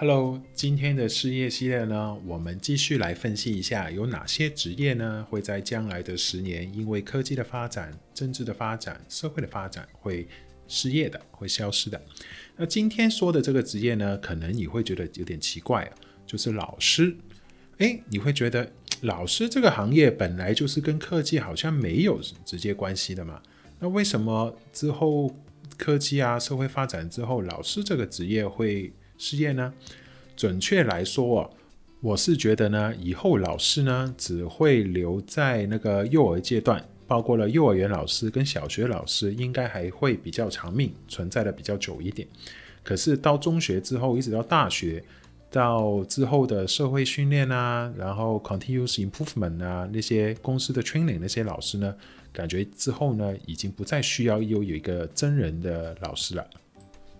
[0.00, 10.28] Hello，今天的事业系列呢，我们继续来分析一下有哪些职业呢，会在将来的十年，因为科技的发展、政治的发展、社会的发展，会
[10.68, 12.00] 失业的，会消失的。
[12.56, 15.90] 那今天说的这个职业呢，可能你会觉得有点奇怪，
[16.24, 17.16] 就是老师。
[17.78, 18.70] 诶，你会觉得
[19.00, 23.42] 老师这个行业本来就是跟科技好像没有直接关系的嘛？
[23.80, 25.28] 那为什么之后
[25.76, 29.74] 科技啊、社会发展之后，老师这个职业会事业呢？
[30.36, 31.50] 准确来说哦，
[32.00, 42.26] 我是觉得呢，以后老师呢只会留在那个幼儿阶段，包括了幼儿园老师跟小学老师，应该还会比较长命，存在的比较久一点。
[42.84, 45.02] 可是到中学之后，一直到大学，
[45.50, 51.92] 到之后的社会训练啊，然后 continuous improvement 啊，那些公司的 training 那些老师呢，
[52.32, 56.46] 感觉之后呢，已经不再需要又有一个真人的老师了。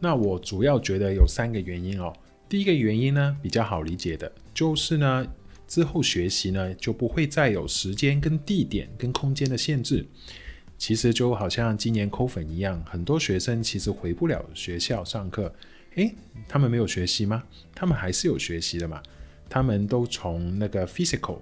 [0.00, 2.12] 那我主要觉得有三个原因哦。
[2.48, 5.26] 第一个原因呢，比较好理解的，就是呢，
[5.66, 10.06] 之后学习呢就不会再有时间跟地点跟空间的限制。
[10.76, 15.52] 其实就好像今年扣粉一样，很多学生其实回不了学校上课，
[15.94, 16.14] 诶，
[16.48, 17.42] 他们没有学习吗？
[17.74, 19.00] 他们还是有学习的嘛。
[19.48, 21.38] 他们都从那个 physical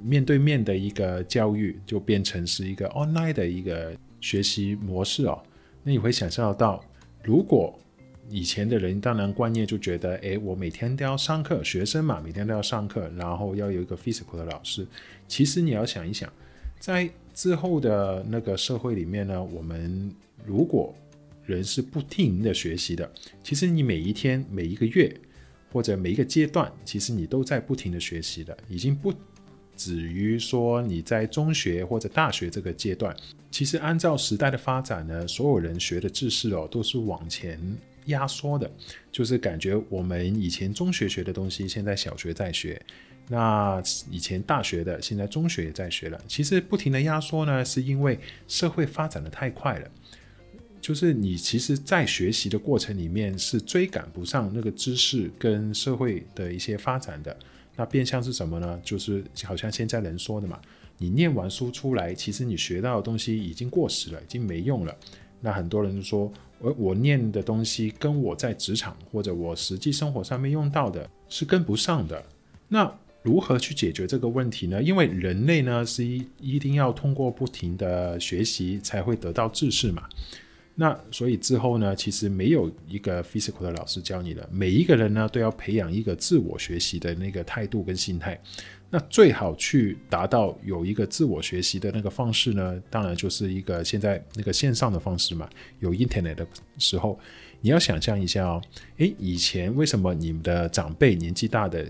[0.00, 5.42] 面对面的一个教育，就变成是一个 online 的一个学习模式哦。
[5.82, 6.82] 那你会想象到，
[7.22, 7.78] 如果
[8.30, 14.86] 以前的人当然观念就觉得，诶，我每天都要上课，学生嘛，每天都要上课，然后要有一个 physical 的老师。
[15.26, 16.30] 其实你要想一想，
[16.78, 20.12] 在之后的那个社会里面呢，我们
[20.44, 20.94] 如果
[21.46, 23.10] 人是不停的学习的，
[23.42, 25.14] 其实你每一天、每一个月
[25.72, 29.12] 或者每一个阶段，其实你都在不停的学习的，已经不
[29.76, 33.16] 止于说你在中学或者大学这个阶段。
[33.50, 37.58] 其实按照时代的发展呢，所有人学的知识哦，都是往前。
[38.08, 38.70] 压缩的，
[39.10, 42.78] 就是感觉我们以前中学学的东西，现在小学在学；
[43.28, 46.20] 那以前大学的，现在中学也在学了。
[46.28, 49.90] 其实不停的压缩呢，是因为社会发展的太快了。
[50.80, 57.36] 就是你其实，在学习的过程里面，是追赶不上那个知识跟社会的一些发展的。
[57.76, 58.80] 那变相是什么呢？
[58.84, 60.60] 就是好像现在人说的嘛，
[60.96, 64.96] 你念完书出来，其实你学到的东西已经过时了，已经没用了。
[65.40, 66.32] 那很多人就说。
[66.62, 72.22] 而我念的东西跟我在职场或者我实际生活上面用到的是跟不上的。
[72.68, 72.92] 那
[73.22, 74.82] 如何去解决这个问题呢？
[74.82, 80.04] 因为人类呢是一一定要通过不停的学习才会得到知识嘛。
[80.74, 88.40] 那所以之后呢，其实没有一个 physical 的老师教你的，每一个人呢都要培养一个自我学习的那个态度跟心态。
[88.90, 95.46] 那最好去达到有一个自我学习的那个方式呢，当然就是一个现在那个线上的方式嘛。
[95.80, 96.46] 有 internet 的
[96.78, 97.18] 时候，
[97.60, 98.62] 你要想象一下哦，
[98.96, 101.86] 诶，以前为什么你们的长辈年纪大的，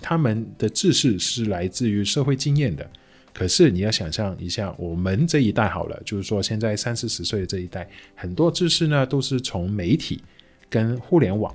[0.00, 2.90] 他们的知识是来自于社会经验的？
[3.34, 10.22] 可是你要想象一下，我们这一代好了，就是说现在三四十岁的这一代，很多知识呢都是从媒体
[10.70, 11.54] 跟互联网。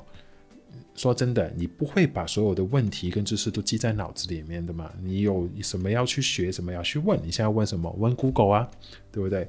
[0.96, 4.92] 说真的，你不会把所有的问题跟知识都记在脑子里面的嘛？
[5.04, 7.20] 你有什么要去学，什么要去问？
[7.24, 7.94] 你现在问什么？
[8.00, 8.72] 问 Google 啊，
[9.12, 9.48] 对不对？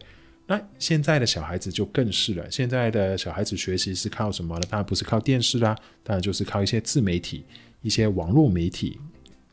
[0.49, 2.51] 那现在的小孩子就更是了。
[2.51, 4.67] 现在的小孩子学习是靠什么呢？
[4.69, 7.45] 当然不是靠电视啦，当然就是靠一些自媒体、
[7.83, 8.99] 一些网络媒体。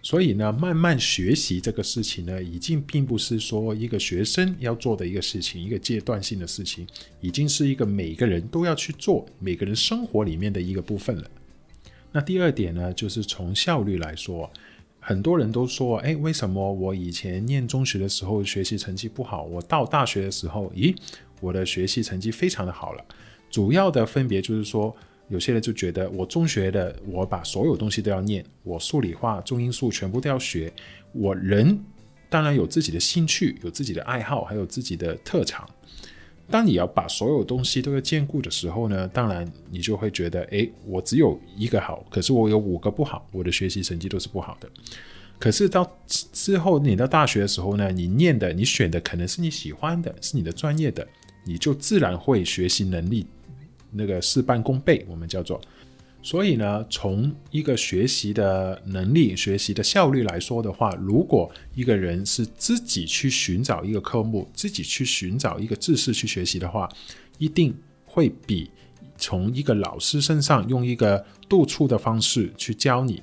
[0.02, 6.86] 所以呢，慢慢学习这个事情呢，已经并不是说一个学生要做的一个事情，一个阶段性的事情，
[7.22, 11.32] 已经是一个每个人都要去做，每个人生活里面的一个部分了。
[12.14, 14.50] 那第二点呢，就是从效率来说，
[15.00, 20.96] 很多人都说，诶，为什么我以前念中学的时候学习成绩不好，我到大学的时候，咦，
[21.42, 23.04] 我的学习成绩非常的好了。
[23.50, 24.96] 主要的分别就是说，
[25.28, 30.72] 有些人就觉得我中学的，我把所有东西都要念，我数理化、中英数全部都要学。
[31.12, 31.84] 我人
[32.30, 35.68] 当然有自己的兴趣，有自己的爱好，还有自己的特长。
[36.50, 44.70] 当你要把所有东西都要兼顾的时候呢，当然你就会觉得，诶，我只有一个好，可是我有五个不好，我的学习成绩都是不好的。
[45.40, 51.08] 可是到之后你到大学的时候呢，你念的、你选的可能是你喜欢的，是你的专业的，
[51.44, 53.26] 你就自然会学习能力
[53.92, 55.60] 那个事半功倍，我们叫做。
[56.24, 66.90] 所以呢，从一个学习的能力、学习的效率来说的话，如果一个人是自己去寻找一个科目、自己去寻找一个知识去学习的话，
[67.38, 67.76] 一定
[68.06, 68.72] 会比
[69.18, 73.22] 从一个老师身上用一个督促的方式去教你，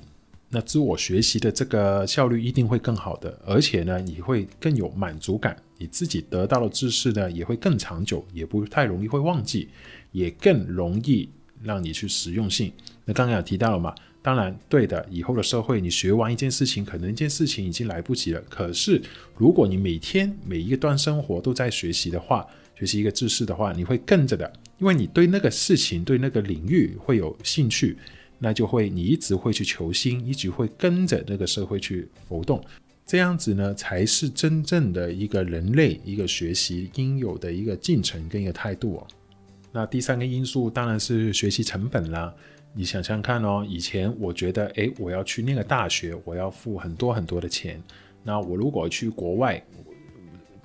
[0.49, 9.69] 那自我学习的这个效率一定会更好的，而且呢，你会更有满足感，你自己得到的知识呢也会更长久，也不太容易会忘记，
[10.11, 11.27] 也更容易
[11.63, 12.71] 让你去实用性。
[13.13, 18.41] 刚刚有提到了嘛，当然对的，以后的社会你学完一件事情，可能一件事情已经来不及了。
[18.49, 19.01] 可是
[19.37, 27.97] 如果你每天每一个段生活都在学习的话，学习一个知识的话，你会跟着的，因为你对那个事情、对那个领域会有兴趣，
[28.39, 32.63] 那就会你一直会去求新，一直会跟着那个社会去浮动。
[33.05, 39.07] 这样子呢，才是真正的一个人类一个学习应有的一个进程跟一个态度哦。
[39.73, 42.33] 那第三个因素当然是学习成本啦。
[42.73, 47.81] 你想想看哦，以前我觉得，诶，我要去那个大学，我要付很多很多的钱。
[48.23, 49.61] 那我如果去国外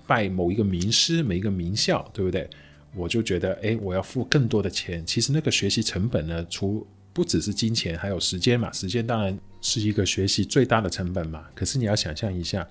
[0.07, 2.49] 拜某一个名师、某一个名校，对不对？
[2.95, 5.05] 我就觉得，诶，我要付更多的钱。
[5.05, 8.71] 其实那个学习成本呢，除不只是金钱，还有时间嘛。
[8.73, 11.45] 时间当然是一个学习最大的成本嘛。
[11.55, 12.67] 可是你要想象一下，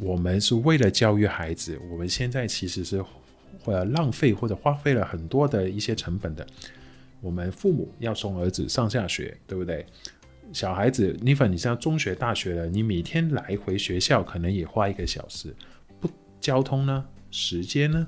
[0.00, 3.02] 我们是为了教育孩子，我们现在其实是
[3.64, 6.44] 呃浪费或者花费了很多的一些成本的。
[7.22, 9.86] 我们父母要送儿子上下学，对不对？
[10.52, 15.54] 小孩子，你反正你像中学、大学了，你每天来回学校可能也花一个小时，
[15.98, 16.10] 不
[16.40, 18.06] 交通呢，时间呢，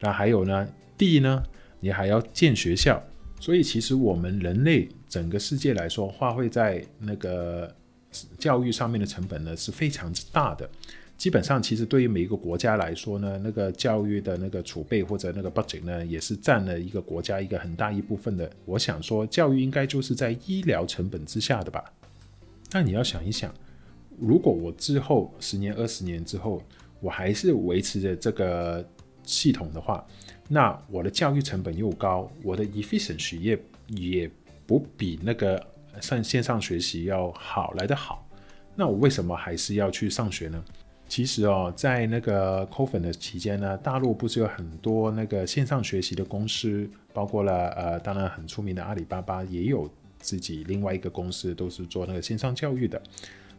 [0.00, 0.68] 那还有呢，
[0.98, 1.42] 地呢，
[1.80, 3.02] 你还要建学校。
[3.40, 7.74] 所以，其实我们人类整个世界来说，花费在那个
[8.38, 10.68] 教育上面的成本呢，是非常之大的。
[11.16, 18.50] 基本上，其实对于每一个国家来说呢，那个教育的那个储备或者那个 budget 呢，也是占了一个国家一个很大一部分的。
[18.66, 21.82] 我想说，教育应该就是在医疗成本之下的吧？
[22.72, 23.52] 那你要想一想，
[24.18, 26.62] 如果我之后十年、二十年之后，
[27.00, 28.86] 我还是维持着这个
[29.22, 30.06] 系统的话，
[30.48, 33.58] 那我的教育成本又高，我的 efficiency 也
[33.88, 34.30] 也
[34.66, 35.66] 不比那个
[36.02, 38.28] 上线上学习要好来得好，
[38.74, 40.62] 那我为什么还是要去上学呢？
[41.08, 49.88] 其实哦，在那个 COVID 的期间呢，大陆不是有很多那个线上学习的公司，包括了呃，当然很出名的阿里巴巴也有
[50.18, 53.00] 自己另外一个公司，都是做那个线上教育的。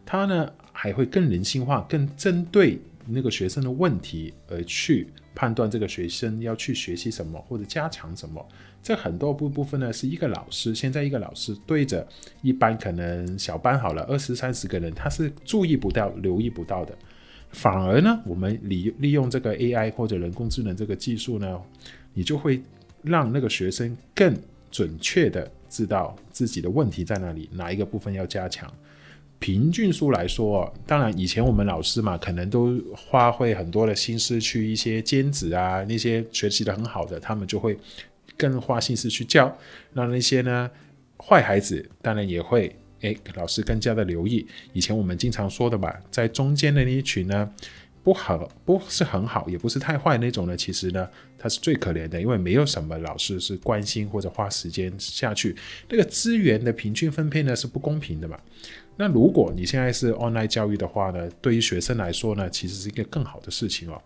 [0.05, 5.07] 它呢还会更人性化，更针对那个学生的问题而去。
[5.35, 8.43] 判断这个学生要去学习什么或者加强什么，
[8.81, 10.73] 这很多部部分呢是一个老师。
[10.73, 12.07] 现在一个老师对着
[12.41, 16.97] 一般可能小班好了二十三十个人，他是注意不到、留意不到的。
[17.51, 21.59] 反而呢，我们利利用这个 AI 或者人工智能这个技术呢，
[22.13, 22.61] 你就会
[23.01, 24.35] 让那个学生更
[24.69, 28.71] 准确的知道自己的问题在哪里，哪一个部分要加强。
[29.39, 37.77] 平均数来说，当然以前我们老师嘛，可能都花费很多的心思去一些尖子啊，那些学习的很好的，他们就会
[38.35, 39.55] 更花心思去教。
[39.93, 40.69] 那那些呢，
[41.19, 44.45] 坏孩子当然也会，哎，老师更加的留意。
[44.73, 47.51] 以前我们经常说的嘛，在中间的那一群呢，
[48.03, 51.07] 不好，不是很好，也不是太坏那种呢，其实呢，
[51.37, 55.55] 他是最可怜的，因为没有什么老师是关心或者花时间下去。
[55.89, 58.39] 那个资源的平均分配呢，是不公平的嘛。
[58.95, 64.01] 那如果你现在是 online 教育的话呢，对于学生来说呢，其实是一个更好的事情哦。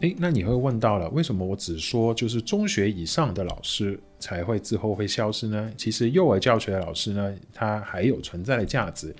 [0.00, 5.72] 诶，那你会问到了，为什么我只说就是中学以上的老师才会之后会消失呢？
[5.76, 9.14] 其实幼儿教学的老师呢，他还有存在的价值，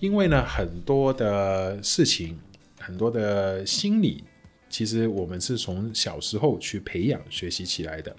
[0.00, 2.38] 因为呢，很多的事情，
[2.80, 4.24] 很多的心理。
[4.72, 8.16] 其实我们是从小时候去培养学习起来的，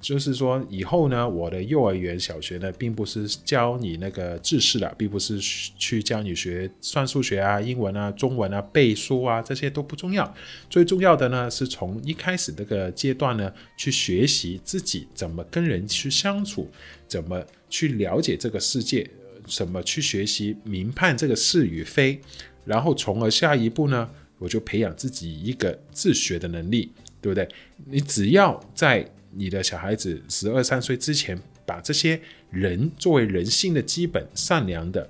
[0.00, 10.32] 就是说以后呢，我的幼儿园、小学呢，并不是教你那个知识的，并不是去教你学算数学啊、英文啊、中文啊、背书啊，这些都不重要。
[10.70, 16.70] 最重要的呢，是从一开始这个阶段呢，去学习自己怎么跟人去相处，
[17.08, 19.04] 怎么去了解这个世界，
[19.44, 22.20] 怎么去学习明判这个是与非，
[22.64, 24.08] 然后从而下一步呢，
[24.40, 27.46] 我就培养自己一个自学的能力，对不对？
[27.84, 32.20] 你只要在你的小孩子十二三岁之前，把这些
[32.50, 35.08] 人作为人性的基本、善良的、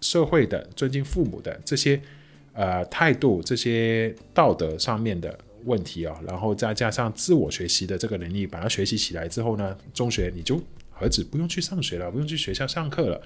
[0.00, 2.00] 社会的、尊敬父母的这些
[2.52, 10.62] 呃态度、这些道德上面的问题啊、哦，然后再加上自我学习的这个能力，把它学习起来之后呢，中学你就
[10.94, 13.20] 儿子不用去上学了，不用去学校上课了。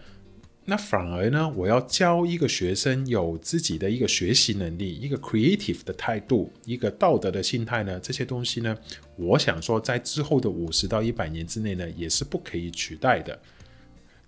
[0.64, 8.78] 那反而呢，我要教一个学生有自己的一个学习能力，一个 creative 的态度，一个道德的心态呢，这些东西呢，
[9.16, 13.36] 我想说，在之后的五十到一百年之内呢，也是不可以取代的，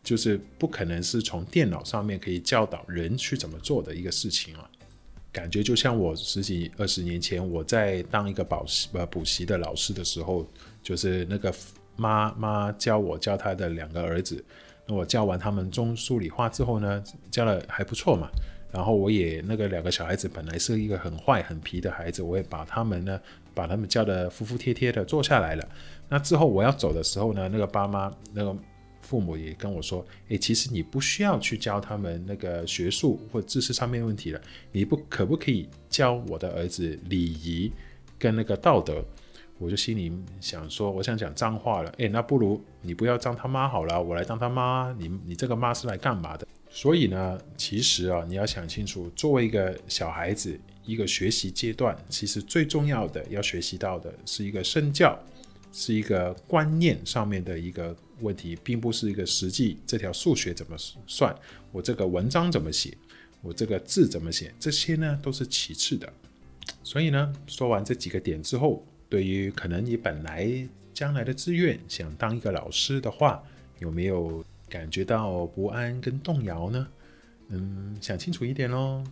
[0.03, 4.69] 就是不可能是从电脑上面可以教导人去怎么做的一个事情啊。
[5.31, 10.45] 感觉就像我十几二十年前我在当一个补习呃补习的老师的时候，
[10.83, 11.55] 就是那个
[11.95, 14.45] 妈妈教我教他的两个儿子。
[14.87, 18.29] 那我教完他们中数理化之后呢，教的还不错嘛。
[18.71, 23.21] 然后我也那个两个小孩子本来是一个很坏很皮的孩子，我也把他们呢，
[23.55, 25.69] 把他们教的服服帖帖的坐下来了。
[26.09, 28.53] 那之后我要走的时候呢，那个爸妈那个
[29.01, 34.41] 父母也跟我说，诶，其实你不需要去教他们那个学术或知识上面问题了，
[34.73, 37.73] 你不可不可以教我的儿子礼仪
[38.19, 39.05] 跟那个道德？
[39.59, 46.47] 我就心里想说，我想讲脏话了，诶，那不如你不要当他妈好了，我来当他妈，你你这个妈是来干嘛的？
[46.69, 55.17] 所以呢，其实啊，你要想清楚，作为一个小孩子，一个学习阶段，其实最重要的要学习到的是一个身教，
[55.73, 61.33] 是一个观念上面的一个问题，并不是一个实际这条数学怎么算，
[61.71, 62.93] 我这个文章怎么写，
[63.41, 66.13] 我这个字怎么写，这些呢都是其次的。
[66.83, 68.85] 所以呢，说完这几个点之后，
[69.15, 73.41] 对于可能你本来将来的志愿想当一个老师的话，
[73.79, 74.45] 有没有？
[74.69, 76.89] 感觉到不安跟动摇呢？
[77.49, 79.05] 嗯，想清楚一点喽。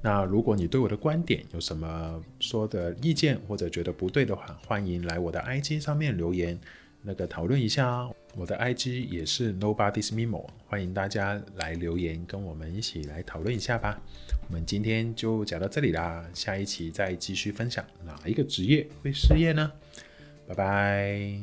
[0.00, 6.58] 那如果你对我的观点有什么说的意见，或者觉得不对的话，欢迎来我的 IG 上面留言，
[7.02, 8.08] 那个讨论一下。
[8.36, 14.00] 我的 IG 也是 Nobody's memo，欢迎大家来留言，跟我们一起来讨论一下吧。
[14.48, 19.72] 我们今天就讲到这里啦，下一期再继续分享哪一个职业会失业呢？
[20.46, 21.40] 拜拜。